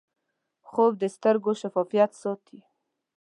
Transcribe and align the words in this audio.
خوب 0.69 0.91
د 1.01 1.03
سترګو 1.15 1.51
شفافیت 1.61 2.11
ساتي 2.21 2.59